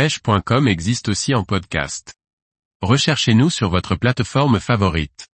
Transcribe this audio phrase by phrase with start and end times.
[0.00, 2.14] pêche.com existe aussi en podcast.
[2.80, 5.28] Recherchez-nous sur votre plateforme favorite.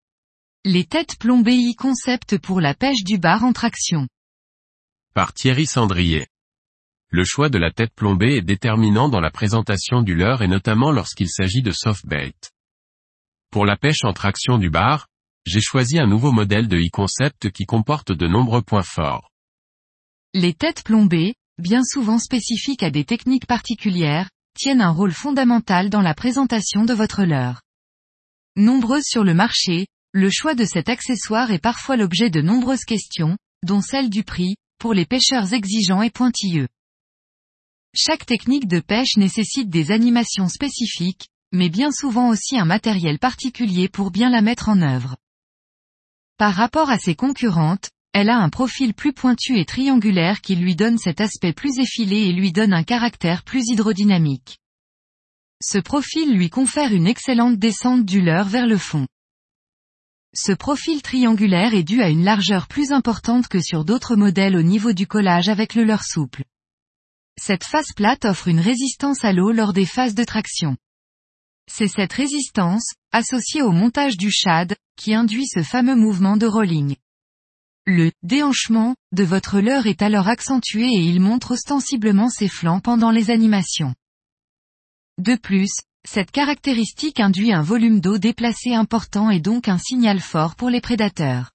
[0.64, 4.08] Les têtes plombées e-concept pour la pêche du bar en traction.
[5.14, 6.26] Par Thierry Sandrier.
[7.12, 10.92] Le choix de la tête plombée est déterminant dans la présentation du leurre et notamment
[10.92, 12.34] lorsqu'il s'agit de soft bait.
[13.52, 15.06] Pour la pêche en traction du bar,
[15.46, 19.30] j'ai choisi un nouveau modèle de e-concept qui comporte de nombreux points forts.
[20.34, 26.02] Les têtes plombées, bien souvent spécifiques à des techniques particulières, tiennent un rôle fondamental dans
[26.02, 27.62] la présentation de votre leurre.
[28.56, 33.38] Nombreuses sur le marché, le choix de cet accessoire est parfois l'objet de nombreuses questions,
[33.64, 36.68] dont celle du prix, pour les pêcheurs exigeants et pointilleux.
[37.94, 43.90] Chaque technique de pêche nécessite des animations spécifiques, mais bien souvent aussi un matériel particulier
[43.90, 45.18] pour bien la mettre en œuvre.
[46.38, 50.78] Par rapport à ses concurrentes, elle a un profil plus pointu et triangulaire qui lui
[50.78, 54.60] donne cet aspect plus effilé et lui donne un caractère plus hydrodynamique.
[55.62, 59.06] Ce profil lui confère une excellente descente du leurre vers le fond.
[60.34, 64.64] Ce profil triangulaire est dû à une largeur plus importante que sur d'autres modèles au
[64.64, 66.46] niveau du collage avec le leurre souple.
[67.38, 70.78] Cette face plate offre une résistance à l'eau lors des phases de traction.
[71.70, 76.96] C'est cette résistance, associée au montage du shad, qui induit ce fameux mouvement de rolling.
[77.88, 83.12] Le déhanchement de votre leurre est alors accentué et il montre ostensiblement ses flancs pendant
[83.12, 83.94] les animations.
[85.20, 85.72] De plus,
[86.04, 90.82] cette caractéristique induit un volume d'eau déplacé important et donc un signal fort pour les
[90.82, 91.52] prédateurs.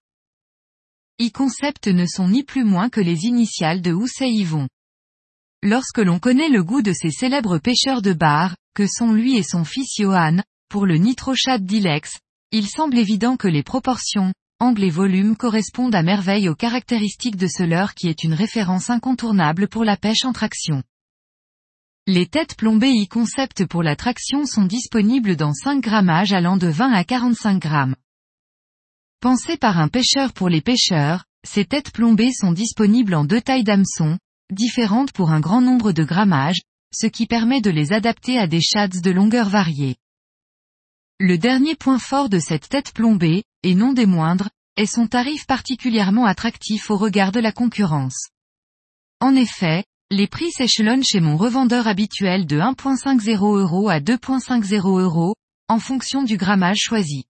[1.20, 4.68] E-concept ne sont ni plus moins que les initiales de Houssay Yvon.
[5.64, 9.42] Lorsque l'on connaît le goût de ces célèbres pêcheurs de bar, que sont lui et
[9.42, 12.18] son fils Johan, pour le nitrochad Dilex,
[12.52, 17.48] il semble évident que les proportions, angle et volume correspondent à merveille aux caractéristiques de
[17.48, 20.82] ce leurre qui est une référence incontournable pour la pêche en traction.
[22.06, 26.92] Les têtes plombées e-concept pour la traction sont disponibles dans 5 grammages allant de 20
[26.92, 27.96] à 45 grammes.
[29.20, 33.64] Pensées par un pêcheur pour les pêcheurs, ces têtes plombées sont disponibles en deux tailles
[33.64, 34.18] d'hameçon,
[34.50, 36.60] différentes pour un grand nombre de grammages,
[36.92, 39.96] ce qui permet de les adapter à des shads de longueur variée.
[41.18, 45.46] Le dernier point fort de cette tête plombée, et non des moindres, est son tarif
[45.46, 48.28] particulièrement attractif au regard de la concurrence.
[49.20, 55.34] En effet, les prix s'échelonnent chez mon revendeur habituel de 1.50 euros à 2.50 euros,
[55.68, 57.26] en fonction du grammage choisi.